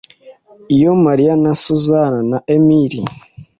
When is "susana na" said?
1.63-2.39